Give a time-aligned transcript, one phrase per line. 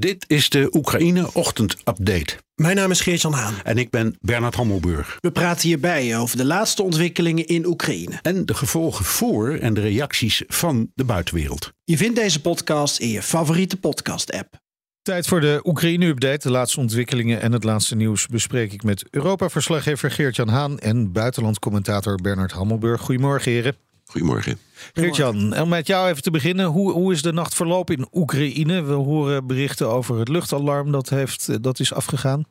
[0.00, 2.36] Dit is de Oekraïne Ochtend Update.
[2.54, 3.54] Mijn naam is Geert-Jan Haan.
[3.64, 5.16] En ik ben Bernard Hammelburg.
[5.20, 8.18] We praten hierbij over de laatste ontwikkelingen in Oekraïne.
[8.22, 11.72] En de gevolgen voor en de reacties van de buitenwereld.
[11.84, 14.54] Je vindt deze podcast in je favoriete podcast-app.
[15.02, 16.48] Tijd voor de Oekraïne-update.
[16.48, 22.16] De laatste ontwikkelingen en het laatste nieuws bespreek ik met Europa-verslaggever Geert-Jan Haan en buitenlandcommentator
[22.16, 23.00] Bernard Hammelburg.
[23.00, 23.76] Goedemorgen, heren.
[24.10, 24.58] Goedemorgen.
[24.92, 26.66] Geert-Jan, om met jou even te beginnen.
[26.66, 28.82] Hoe, hoe is de nacht verlopen in Oekraïne?
[28.82, 32.44] We horen berichten over het luchtalarm dat, heeft, dat is afgegaan.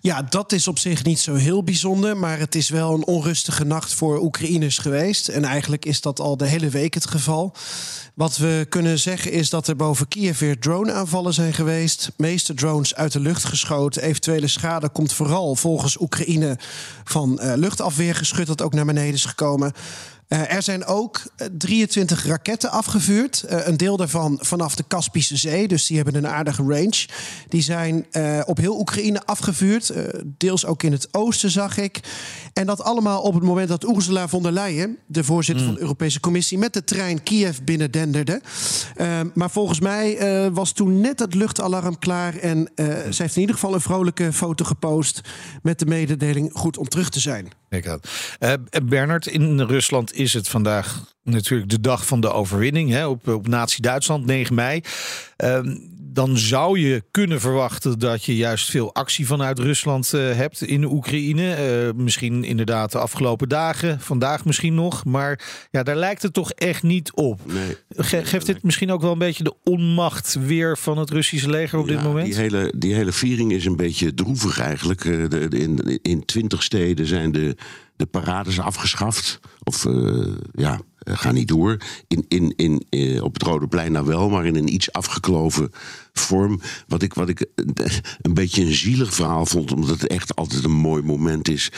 [0.00, 2.16] Ja, dat is op zich niet zo heel bijzonder.
[2.16, 5.28] Maar het is wel een onrustige nacht voor Oekraïners geweest.
[5.28, 7.54] En eigenlijk is dat al de hele week het geval.
[8.14, 12.04] Wat we kunnen zeggen is dat er boven Kiev weer drone-aanvallen zijn geweest.
[12.04, 14.02] De meeste drones uit de lucht geschoten.
[14.02, 16.58] Eventuele schade komt vooral volgens Oekraïne
[17.04, 19.72] van uh, luchtafweergeschut dat ook naar beneden is gekomen.
[20.32, 21.22] Uh, er zijn ook
[21.58, 23.44] 23 raketten afgevuurd.
[23.50, 25.68] Uh, een deel daarvan vanaf de Kaspische Zee.
[25.68, 27.06] Dus die hebben een aardige range.
[27.48, 29.92] Die zijn uh, op heel Oekraïne afgevuurd.
[30.24, 32.00] deels ook in het oosten, zag ik.
[32.52, 35.70] En dat allemaal op het moment dat Ursula von der Leyen, de voorzitter mm.
[35.70, 38.40] van de Europese Commissie, met de trein Kiev binnendenderde.
[39.34, 40.18] maar volgens mij
[40.52, 42.36] was toen net het luchtalarm klaar.
[42.36, 42.70] En
[43.10, 45.20] ze heeft in ieder geval een vrolijke foto gepost
[45.62, 47.52] met de mededeling goed om terug te zijn.
[48.40, 53.28] Uh, Bernard, in Rusland is het vandaag natuurlijk de dag van de overwinning hè, op,
[53.28, 54.80] op Nazi-Duitsland, 9 mei.
[55.44, 55.58] Uh,
[56.12, 60.80] dan zou je kunnen verwachten dat je juist veel actie vanuit Rusland uh, hebt in
[60.80, 61.86] de Oekraïne.
[61.86, 65.04] Uh, misschien inderdaad de afgelopen dagen, vandaag misschien nog.
[65.04, 65.40] Maar
[65.70, 67.40] ja, daar lijkt het toch echt niet op.
[67.52, 71.50] Nee, Ge geeft dit misschien ook wel een beetje de onmacht weer van het Russische
[71.50, 72.26] leger op ja, dit moment?
[72.26, 75.04] Die hele, die hele viering is een beetje droevig eigenlijk.
[75.04, 77.56] Uh, de, de, in, in twintig steden zijn de,
[77.96, 79.40] de parades afgeschaft.
[79.62, 79.86] Of
[80.52, 81.76] ja, uh, ga niet door.
[82.08, 85.70] In, in, in, uh, op het Rode Plein nou wel, maar in een iets afgekloven
[86.12, 86.60] vorm.
[86.86, 87.46] Wat ik, wat ik
[88.20, 91.70] een beetje een zielig verhaal vond, omdat het echt altijd een mooi moment is.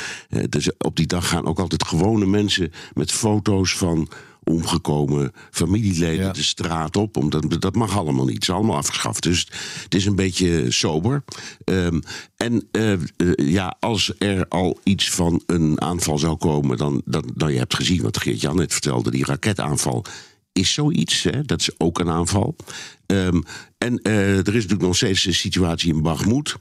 [0.49, 4.09] Dus op die dag gaan ook altijd gewone mensen met foto's van
[4.45, 6.33] omgekomen familieleden ja.
[6.33, 7.17] de straat op.
[7.17, 8.35] Omdat, dat mag allemaal niet.
[8.35, 9.23] Het is allemaal afgeschaft.
[9.23, 9.49] Dus
[9.83, 11.25] het is een beetje sober.
[11.65, 12.03] Um,
[12.37, 17.31] en uh, uh, ja, als er al iets van een aanval zou komen, dan, dan,
[17.35, 20.05] dan je hebt gezien wat Geert-Jan net vertelde, die raketaanval
[20.53, 21.23] is zoiets.
[21.23, 21.43] Hè?
[21.43, 22.57] Dat is ook een aanval.
[23.07, 23.45] Um,
[23.79, 26.57] en uh, er is natuurlijk nog steeds de situatie in Bakhmut.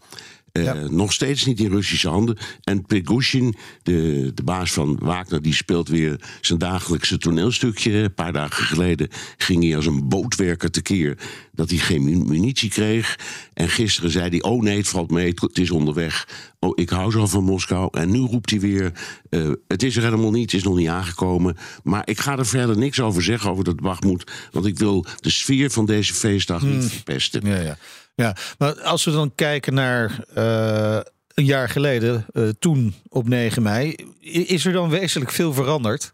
[0.53, 0.73] Uh, ja.
[0.73, 2.37] Nog steeds niet in Russische handen.
[2.63, 7.91] En Prigozhin, de, de baas van Wagner, die speelt weer zijn dagelijkse toneelstukje.
[7.91, 11.17] Een paar dagen geleden ging hij als een bootwerker tekeer
[11.51, 13.19] dat hij geen munitie kreeg.
[13.53, 16.27] En gisteren zei hij: Oh nee, het valt mee, het is onderweg.
[16.59, 17.87] Oh, ik hou zo van Moskou.
[17.91, 18.91] En nu roept hij weer:
[19.29, 21.57] uh, Het is er helemaal niet, het is nog niet aangekomen.
[21.83, 24.31] Maar ik ga er verder niks over zeggen over dat Bakhmut.
[24.51, 26.77] Want ik wil de sfeer van deze feestdag hmm.
[26.77, 27.41] niet verpesten.
[27.45, 27.77] Ja, ja.
[28.15, 30.99] Ja, maar als we dan kijken naar uh,
[31.33, 36.13] een jaar geleden, uh, toen op 9 mei, is er dan wezenlijk veel veranderd?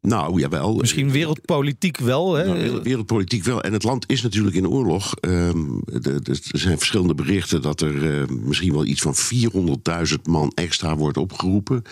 [0.00, 0.74] Nou, jawel.
[0.74, 2.34] Misschien wereldpolitiek wel.
[2.34, 2.44] Hè?
[2.44, 3.62] Nou, wereldpolitiek wel.
[3.62, 5.14] En het land is natuurlijk in oorlog.
[5.20, 9.14] Um, de, er zijn verschillende berichten dat er uh, misschien wel iets van
[10.08, 11.82] 400.000 man extra wordt opgeroepen.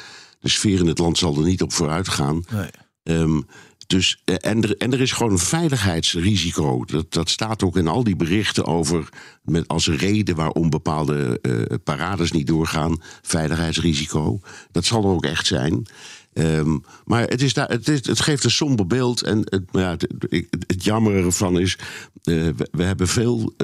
[0.41, 2.45] De sfeer in het land zal er niet op vooruit gaan.
[2.51, 2.71] Nee.
[3.19, 3.47] Um,
[3.87, 6.85] dus, en, er, en er is gewoon een veiligheidsrisico.
[6.85, 9.09] Dat, dat staat ook in al die berichten over.
[9.43, 13.03] Met als reden waarom bepaalde uh, parades niet doorgaan.
[13.23, 14.41] Veiligheidsrisico.
[14.73, 15.87] Dat zal er ook echt zijn.
[16.33, 19.23] Um, maar het, is daar, het, is, het geeft een somber beeld.
[19.23, 21.79] En het, ja, het, het, het jammer ervan is.
[22.25, 23.55] Uh, we, hebben veel.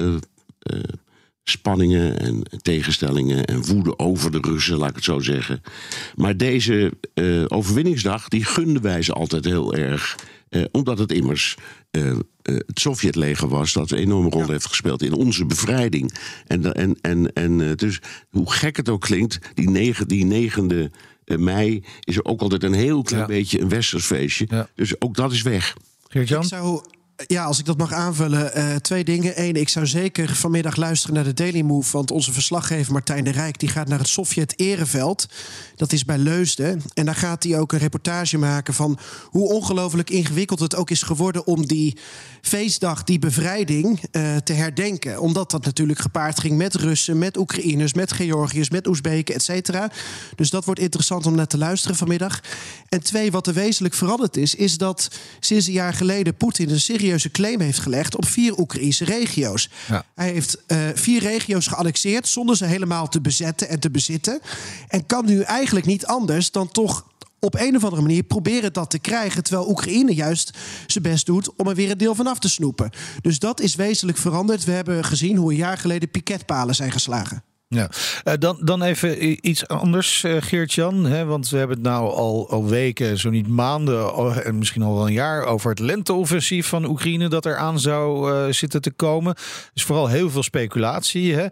[1.43, 5.61] Spanningen en tegenstellingen en woede over de Russen, laat ik het zo zeggen.
[6.15, 10.15] Maar deze uh, overwinningsdag, die gunden wij ze altijd heel erg.
[10.49, 11.57] Uh, omdat het immers
[11.91, 14.51] uh, uh, het Sovjetleger was dat een enorme rol ja.
[14.51, 16.13] heeft gespeeld in onze bevrijding.
[16.47, 17.99] En, en, en, en dus
[18.29, 20.91] hoe gek het ook klinkt, die, negen, die negende
[21.25, 23.27] mei is er ook altijd een heel klein ja.
[23.27, 24.45] beetje een westers feestje.
[24.49, 24.69] Ja.
[24.75, 25.75] Dus ook dat is weg.
[26.07, 26.41] Geert-Jan?
[26.41, 26.83] Ik zou
[27.27, 29.41] Ja, als ik dat mag aanvullen, uh, twee dingen.
[29.41, 31.91] Eén, ik zou zeker vanmiddag luisteren naar de Daily Move.
[31.91, 35.25] Want onze verslaggever Martijn de Rijk die gaat naar het Sovjet-Ereveld.
[35.75, 36.81] Dat is bij Leusden.
[36.93, 38.99] En daar gaat hij ook een reportage maken van
[39.29, 41.97] hoe ongelooflijk ingewikkeld het ook is geworden om die
[42.41, 45.19] feestdag, die bevrijding, uh, te herdenken.
[45.19, 49.91] Omdat dat natuurlijk gepaard ging met Russen, met Oekraïners, met Georgiërs, met Oezbeken, et cetera.
[50.35, 52.39] Dus dat wordt interessant om naar te luisteren vanmiddag.
[52.89, 55.07] En twee, wat er wezenlijk veranderd is, is dat
[55.39, 56.79] sinds een jaar geleden Poetin een
[57.19, 59.69] serieuze claim heeft gelegd op vier Oekraïnse regio's.
[59.87, 60.05] Ja.
[60.15, 64.39] Hij heeft uh, vier regio's geannexeerd zonder ze helemaal te bezetten en te bezitten.
[64.87, 67.05] En kan nu eigenlijk niet anders dan toch
[67.39, 69.43] op een of andere manier proberen dat te krijgen.
[69.43, 70.57] Terwijl Oekraïne juist
[70.87, 72.89] zijn best doet om er weer een deel van af te snoepen.
[73.21, 74.63] Dus dat is wezenlijk veranderd.
[74.63, 77.43] We hebben gezien hoe een jaar geleden piketpalen zijn geslagen.
[77.73, 77.89] Ja,
[78.23, 81.25] uh, dan, dan even iets anders, uh, Geert-Jan.
[81.25, 85.07] Want we hebben het nou al, al weken, zo niet maanden en misschien al wel
[85.07, 89.35] een jaar over het lenteoffensief van Oekraïne dat er aan zou uh, zitten te komen.
[89.73, 91.35] Dus vooral heel veel speculatie.
[91.35, 91.47] Hè?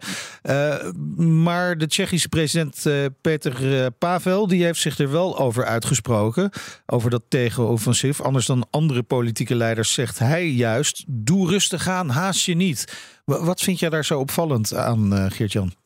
[1.16, 2.86] maar de Tsjechische president
[3.20, 6.50] Peter Pavel die heeft zich er wel over uitgesproken.
[6.86, 8.20] Over dat tegenoffensief.
[8.20, 12.96] Anders dan andere politieke leiders zegt hij juist: doe rustig aan, haast je niet.
[13.24, 15.81] Wat vind jij daar zo opvallend aan, Geert-Jan?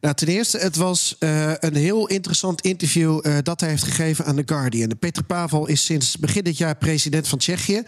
[0.00, 4.24] Nou, ten eerste, het was uh, een heel interessant interview uh, dat hij heeft gegeven
[4.24, 4.98] aan The Guardian.
[4.98, 7.82] Peter Pavel is sinds begin dit jaar president van Tsjechië.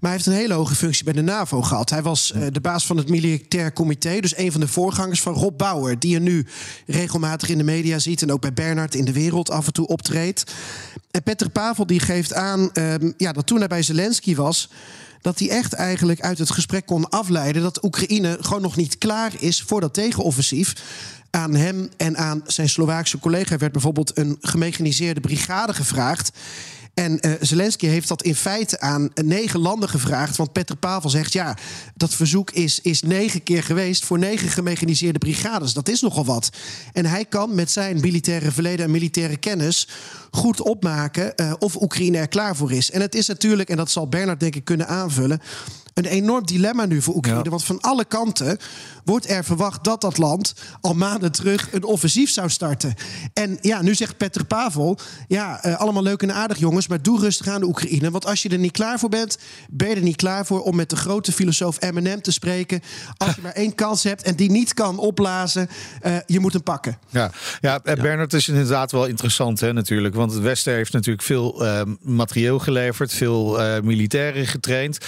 [0.00, 1.90] Maar hij heeft een hele hoge functie bij de NAVO gehad.
[1.90, 4.20] Hij was uh, de baas van het militair comité.
[4.20, 5.98] Dus een van de voorgangers van Rob Bauer.
[5.98, 6.46] Die je nu
[6.86, 8.22] regelmatig in de media ziet.
[8.22, 10.52] En ook bij Bernard in de wereld af en toe optreedt.
[11.10, 14.68] En Peter Pavel die geeft aan ehm, ja, dat toen hij bij Zelensky was
[15.24, 19.32] dat hij echt eigenlijk uit het gesprek kon afleiden dat Oekraïne gewoon nog niet klaar
[19.38, 20.74] is voor dat tegenoffensief.
[21.30, 26.30] Aan hem en aan zijn Slovaakse collega werd bijvoorbeeld een gemechaniseerde brigade gevraagd.
[26.94, 30.36] En uh, Zelensky heeft dat in feite aan negen landen gevraagd.
[30.36, 31.56] Want Peter Pavel zegt: ja,
[31.94, 35.72] dat verzoek is, is negen keer geweest voor negen gemechaniseerde brigades.
[35.72, 36.50] Dat is nogal wat.
[36.92, 39.88] En hij kan met zijn militaire verleden en militaire kennis
[40.30, 42.90] goed opmaken uh, of Oekraïne er klaar voor is.
[42.90, 45.40] En het is natuurlijk, en dat zal Bernard denk ik kunnen aanvullen
[45.94, 47.50] een enorm dilemma nu voor Oekraïne.
[47.50, 48.58] Want van alle kanten
[49.04, 52.94] wordt er verwacht dat dat land al maanden terug een offensief zou starten.
[53.32, 54.98] En ja, nu zegt Peter Pavel:
[55.28, 58.10] ja, uh, allemaal leuk en aardig jongens, maar doe rustig aan de Oekraïne.
[58.10, 59.38] Want als je er niet klaar voor bent,
[59.70, 62.80] ben je er niet klaar voor om met de grote filosoof Eminem te spreken.
[63.16, 65.68] Als je maar één kans hebt en die niet kan opblazen,
[66.06, 66.98] uh, je moet hem pakken.
[67.10, 67.30] Ja,
[67.60, 67.94] ja, ja.
[67.94, 70.14] Bernard is inderdaad wel interessant, hè, natuurlijk.
[70.14, 74.98] Want het Westen heeft natuurlijk veel uh, materieel geleverd, veel militairen getraind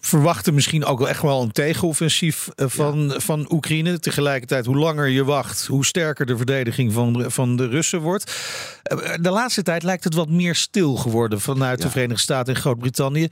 [0.00, 3.98] verwachten misschien ook wel echt wel een tegenoffensief eh, van, van Oekraïne.
[3.98, 8.32] Tegelijkertijd, hoe langer je wacht, hoe sterker de verdediging van, van de Russen wordt.
[8.98, 12.60] Eh, de laatste tijd lijkt het wat meer stil geworden vanuit de Verenigde Staten en
[12.60, 13.28] Groot-Brittannië.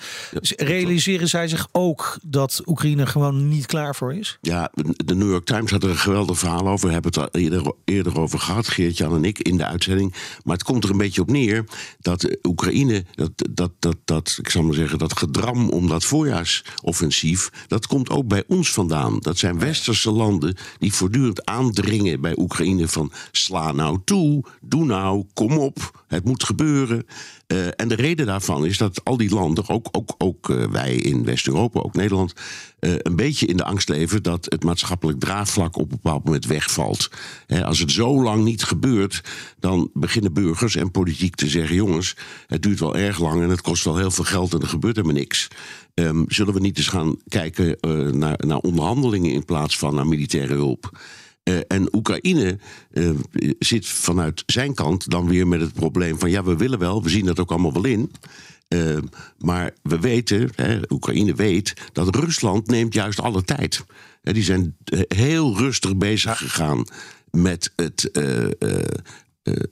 [0.57, 4.39] Realiseren zij zich ook dat Oekraïne gewoon niet klaar voor is?
[4.41, 4.71] Ja,
[5.05, 6.87] de New York Times had er een geweldig verhaal over.
[6.87, 10.15] We hebben het er eerder, eerder over gehad, Geert-Jan en ik, in de uitzending.
[10.45, 11.65] Maar het komt er een beetje op neer
[12.01, 17.51] dat Oekraïne, dat, dat, dat, dat, ik zal maar zeggen, dat gedram om dat voorjaarsoffensief,
[17.67, 19.19] dat komt ook bij ons vandaan.
[19.19, 25.25] Dat zijn westerse landen die voortdurend aandringen bij Oekraïne van sla nou toe, doe nou,
[25.35, 27.07] kom op, het moet gebeuren.
[27.47, 30.95] Uh, en de reden daarvan is dat al die landen, ook, ook, ook uh, wij
[30.95, 32.33] in West-Europa, ook Nederland,
[32.81, 36.47] uh, een beetje in de angst leven dat het maatschappelijk draagvlak op een bepaald moment
[36.47, 37.11] wegvalt.
[37.63, 39.23] als het zo lang niet gebeurt,
[39.59, 42.17] dan beginnen burgers en politiek te zeggen: jongens,
[42.47, 44.97] het duurt wel erg lang en het kost wel heel veel geld en er gebeurt
[44.97, 45.49] helemaal niks.
[45.95, 47.77] Um, zullen we niet eens gaan kijken
[48.19, 50.99] naar, naar onderhandelingen in plaats van naar militaire hulp?
[51.51, 52.59] Uh, en Oekraïne
[52.93, 53.11] uh,
[53.59, 57.09] zit vanuit zijn kant dan weer met het probleem van ja, we willen wel, we
[57.09, 58.11] zien dat ook allemaal wel in.
[58.69, 58.99] Uh,
[59.39, 63.85] maar we weten, hè, Oekraïne weet, dat Rusland neemt juist alle tijd.
[64.23, 64.77] Die zijn
[65.09, 66.85] heel rustig bezig gegaan
[67.31, 68.11] met het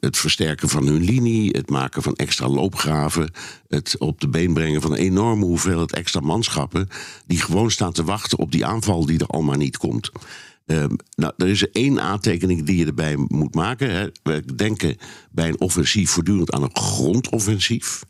[0.00, 3.32] het versterken van hun linie, het maken van extra loopgraven,
[3.68, 6.88] het op de been brengen van een enorme hoeveelheid extra manschappen,
[7.26, 10.10] die gewoon staan te wachten op die aanval die er allemaal niet komt.
[10.70, 13.90] Um, nou, er is één aantekening die je erbij moet maken.
[13.90, 14.08] Hè.
[14.22, 14.96] We denken
[15.30, 18.02] bij een offensief voortdurend aan een grondoffensief.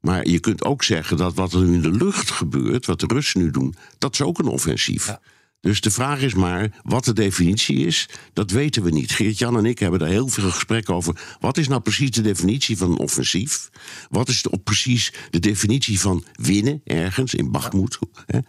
[0.00, 3.06] Maar je kunt ook zeggen dat wat er nu in de lucht gebeurt, wat de
[3.06, 5.06] Russen nu doen, dat is ook een offensief.
[5.06, 5.20] Ja.
[5.60, 8.08] Dus de vraag is maar wat de definitie is.
[8.32, 9.12] Dat weten we niet.
[9.12, 11.36] Geert-Jan en ik hebben daar heel veel gesprekken over.
[11.40, 13.70] Wat is nou precies de definitie van een offensief?
[14.10, 17.98] Wat is de, precies de definitie van winnen ergens in Bachmoed?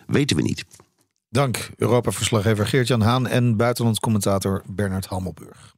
[0.08, 0.66] Weten we niet.
[1.36, 5.74] Dank, Europa-verslaggever Geert-Jan Haan en buitenlands commentator Bernard Hammelburg.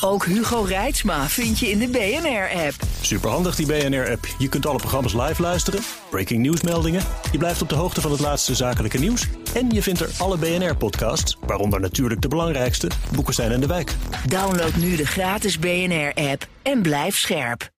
[0.00, 2.74] Ook Hugo Reitsma vind je in de BNR-app.
[3.00, 4.26] Superhandig die BNR-app.
[4.38, 7.02] Je kunt alle programma's live luisteren, breaking nieuwsmeldingen.
[7.32, 9.28] Je blijft op de hoogte van het laatste zakelijke nieuws.
[9.54, 13.94] En je vindt er alle BNR-podcasts, waaronder natuurlijk de belangrijkste, Boeken zijn in de wijk.
[14.28, 17.73] Download nu de gratis BNR-app en blijf scherp.